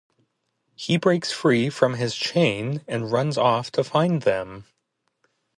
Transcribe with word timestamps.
He 0.73 0.97
breaks 0.97 1.31
free 1.31 1.69
from 1.69 1.93
his 1.93 2.15
chain 2.15 2.81
and 2.87 3.11
runs 3.11 3.37
off 3.37 3.71
to 3.73 3.83
find 3.83 4.23
them. 4.23 4.65